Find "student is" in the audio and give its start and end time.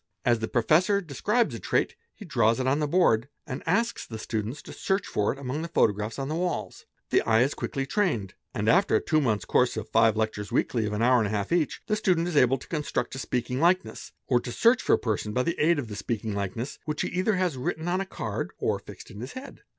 11.95-12.35